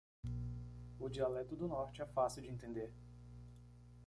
O 0.99 1.07
dialeto 1.07 1.55
do 1.55 1.67
norte 1.67 2.01
é 2.01 2.07
fácil 2.07 2.41
de 2.41 2.49
entender. 2.49 2.91